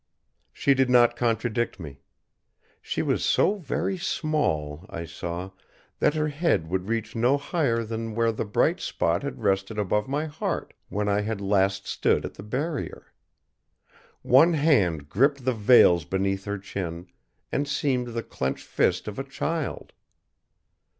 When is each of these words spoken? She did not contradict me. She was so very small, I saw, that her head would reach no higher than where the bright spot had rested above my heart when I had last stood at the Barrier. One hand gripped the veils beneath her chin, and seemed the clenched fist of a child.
She 0.51 0.73
did 0.73 0.89
not 0.89 1.15
contradict 1.15 1.79
me. 1.79 2.01
She 2.81 3.03
was 3.03 3.23
so 3.23 3.57
very 3.59 3.99
small, 3.99 4.83
I 4.89 5.05
saw, 5.05 5.51
that 5.99 6.15
her 6.15 6.29
head 6.29 6.71
would 6.71 6.87
reach 6.89 7.15
no 7.15 7.37
higher 7.37 7.83
than 7.83 8.15
where 8.15 8.31
the 8.31 8.43
bright 8.43 8.79
spot 8.81 9.21
had 9.21 9.43
rested 9.43 9.77
above 9.77 10.07
my 10.07 10.25
heart 10.25 10.73
when 10.89 11.07
I 11.07 11.21
had 11.21 11.39
last 11.39 11.85
stood 11.85 12.25
at 12.25 12.33
the 12.33 12.41
Barrier. 12.41 13.13
One 14.23 14.53
hand 14.53 15.07
gripped 15.07 15.45
the 15.45 15.53
veils 15.53 16.03
beneath 16.03 16.45
her 16.45 16.57
chin, 16.57 17.05
and 17.51 17.67
seemed 17.67 18.07
the 18.07 18.23
clenched 18.23 18.65
fist 18.65 19.07
of 19.07 19.19
a 19.19 19.23
child. 19.23 19.93